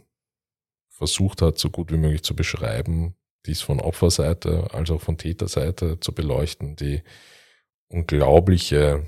versucht 0.89 1.43
hat, 1.43 1.59
so 1.59 1.69
gut 1.69 1.91
wie 1.91 1.97
möglich 1.97 2.23
zu 2.23 2.35
beschreiben, 2.35 3.15
dies 3.45 3.61
von 3.61 3.79
Opferseite 3.79 4.73
als 4.73 4.89
auch 4.89 5.01
von 5.01 5.19
Täterseite 5.19 5.99
zu 5.99 6.13
beleuchten, 6.13 6.75
die 6.75 7.03
unglaubliche 7.87 9.05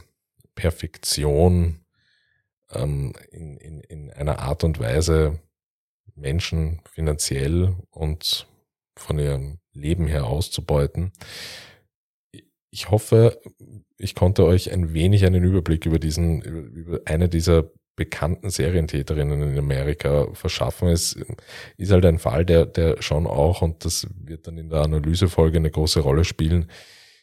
Perfektion 0.54 1.85
ähm, 2.72 3.14
in, 3.32 3.58
in, 3.58 3.82
in 3.82 4.12
einer 4.12 4.40
Art 4.40 4.64
und 4.64 4.80
Weise 4.80 5.40
Menschen 6.16 6.82
finanziell 6.90 7.76
und 7.90 8.48
von 8.98 9.20
ihrem 9.20 9.60
Leben 9.74 10.08
her 10.08 10.26
auszubeuten. 10.26 11.12
Ich 12.72 12.90
hoffe, 12.90 13.40
ich 13.98 14.16
konnte 14.16 14.46
euch 14.46 14.72
ein 14.72 14.94
wenig 14.94 15.26
einen 15.26 15.44
Überblick 15.44 15.86
über 15.86 16.00
diesen, 16.00 16.42
über 16.42 17.02
eine 17.06 17.30
dieser 17.30 17.72
bekannten 17.96 18.50
Serientäterinnen 18.50 19.42
in 19.42 19.58
Amerika 19.58 20.28
verschaffen. 20.34 20.90
Es 20.90 21.18
ist 21.78 21.92
halt 21.92 22.06
ein 22.06 22.20
Fall, 22.20 22.46
der, 22.46 22.66
der 22.66 23.02
schon 23.02 23.26
auch, 23.26 23.62
und 23.62 23.86
das 23.86 24.08
wird 24.20 24.48
dann 24.48 24.58
in 24.58 24.70
der 24.70 24.82
Analysefolge 24.82 25.58
eine 25.58 25.72
große 25.72 26.02
Rolle 26.02 26.26
spielen, 26.26 26.70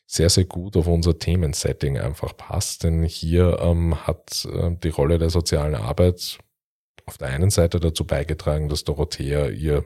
sehr, 0.06 0.28
sehr 0.28 0.44
gut 0.44 0.76
auf 0.76 0.86
unser 0.86 1.18
Themensetting 1.18 1.98
einfach 1.98 2.36
passt. 2.36 2.84
Denn 2.84 3.02
hier 3.02 3.58
ähm, 3.60 4.06
hat 4.06 4.46
äh, 4.52 4.76
die 4.82 4.90
Rolle 4.90 5.18
der 5.18 5.30
sozialen 5.30 5.74
Arbeit 5.74 6.38
auf 7.06 7.18
der 7.18 7.28
einen 7.28 7.50
Seite 7.50 7.80
dazu 7.80 8.06
beigetragen, 8.06 8.68
dass 8.68 8.84
Dorothea 8.84 9.48
ihr 9.48 9.84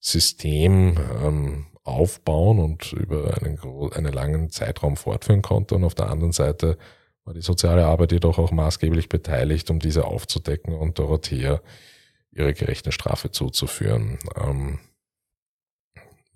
System 0.00 0.98
ähm, 1.22 1.66
aufbauen 1.82 2.58
und 2.58 2.92
über 2.92 3.36
einen, 3.38 3.58
einen 3.92 4.12
langen 4.12 4.50
Zeitraum 4.50 4.96
fortführen 4.96 5.42
konnte. 5.42 5.74
Und 5.74 5.84
auf 5.84 5.94
der 5.94 6.10
anderen 6.10 6.32
Seite 6.32 6.78
war 7.24 7.34
die 7.34 7.42
soziale 7.42 7.86
Arbeit 7.86 8.12
jedoch 8.12 8.38
auch 8.38 8.50
maßgeblich 8.50 9.08
beteiligt, 9.08 9.70
um 9.70 9.78
diese 9.78 10.04
aufzudecken 10.04 10.74
und 10.74 10.98
Dorothea 10.98 11.60
ihre 12.32 12.54
gerechte 12.54 12.92
Strafe 12.92 13.30
zuzuführen. 13.30 14.18
Ähm, 14.36 14.78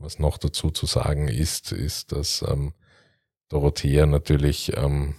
was 0.04 0.18
noch 0.18 0.38
dazu 0.38 0.70
zu 0.70 0.86
sagen 0.86 1.28
ist, 1.28 1.72
ist, 1.72 2.12
dass 2.12 2.42
ähm, 2.42 2.74
Dorothea 3.48 4.06
natürlich 4.06 4.76
ähm, 4.76 5.14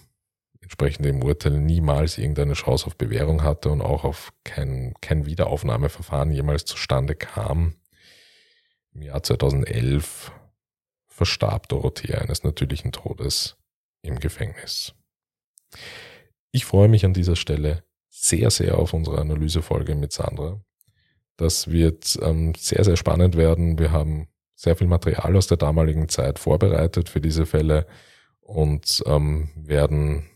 entsprechend 0.62 1.06
dem 1.06 1.24
Urteil 1.24 1.60
niemals 1.60 2.18
irgendeine 2.18 2.54
Chance 2.54 2.88
auf 2.88 2.96
Bewährung 2.96 3.44
hatte 3.44 3.70
und 3.70 3.82
auch 3.82 4.04
auf 4.04 4.32
kein, 4.44 4.94
kein 5.02 5.26
Wiederaufnahmeverfahren 5.26 6.32
jemals 6.32 6.66
zustande 6.66 7.16
kam. 7.16 7.76
Im 8.94 9.02
Jahr 9.02 9.22
2011 9.24 10.32
verstarb 11.08 11.68
Dorothea 11.70 12.20
eines 12.20 12.44
natürlichen 12.44 12.92
Todes 12.92 13.58
im 14.02 14.20
Gefängnis. 14.20 14.94
Ich 16.52 16.66
freue 16.66 16.88
mich 16.88 17.06
an 17.06 17.14
dieser 17.14 17.36
Stelle 17.36 17.84
sehr, 18.10 18.50
sehr 18.50 18.78
auf 18.78 18.94
unsere 18.94 19.20
Analysefolge 19.20 19.96
mit 19.96 20.14
Sandra. 20.14 20.62
Das 21.38 21.70
wird 21.70 22.18
ähm, 22.22 22.54
sehr, 22.56 22.84
sehr 22.84 22.96
spannend 22.96 23.36
werden. 23.36 23.78
Wir 23.78 23.92
haben 23.92 24.30
sehr 24.56 24.76
viel 24.76 24.88
Material 24.88 25.36
aus 25.36 25.48
der 25.48 25.58
damaligen 25.58 26.10
Zeit 26.10 26.40
vorbereitet 26.40 27.10
für 27.10 27.22
diese 27.22 27.46
Fälle 27.46 27.86
und 28.40 29.04
ähm, 29.06 29.50
werden 29.56 30.30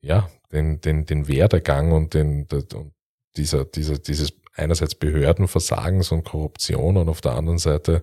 ja 0.00 0.28
den, 0.52 0.80
den, 0.80 1.06
den 1.06 1.28
Werdegang 1.28 1.92
und 1.92 2.14
den, 2.14 2.48
den 2.48 2.92
dieser, 3.36 3.64
dieser, 3.64 3.98
dieses 3.98 4.32
einerseits 4.54 4.94
Behördenversagens 4.94 6.12
und 6.12 6.24
Korruption 6.24 6.96
und 6.96 7.08
auf 7.08 7.20
der 7.20 7.32
anderen 7.32 7.58
Seite 7.58 8.02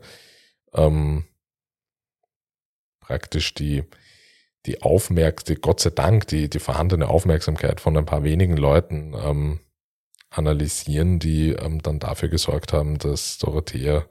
ähm, 0.73 1.25
praktisch 2.99 3.53
die, 3.53 3.83
die 4.65 4.81
Aufmerksamkeit, 4.81 5.61
Gott 5.61 5.79
sei 5.79 5.89
Dank, 5.89 6.27
die, 6.27 6.49
die 6.49 6.59
vorhandene 6.59 7.07
Aufmerksamkeit 7.07 7.81
von 7.81 7.97
ein 7.97 8.05
paar 8.05 8.23
wenigen 8.23 8.57
Leuten 8.57 9.13
ähm, 9.15 9.59
analysieren, 10.29 11.19
die 11.19 11.49
ähm, 11.49 11.81
dann 11.81 11.99
dafür 11.99 12.29
gesorgt 12.29 12.73
haben, 12.73 12.97
dass 12.97 13.37
Dorothea, 13.39 14.05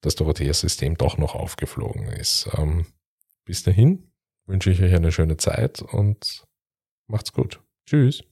das 0.00 0.14
Dorothea-System 0.14 0.96
doch 0.96 1.18
noch 1.18 1.34
aufgeflogen 1.34 2.08
ist. 2.08 2.48
Ähm, 2.56 2.86
bis 3.44 3.62
dahin 3.62 4.10
wünsche 4.46 4.70
ich 4.70 4.82
euch 4.82 4.94
eine 4.94 5.12
schöne 5.12 5.36
Zeit 5.36 5.82
und 5.82 6.44
macht's 7.08 7.32
gut. 7.32 7.60
Tschüss. 7.86 8.22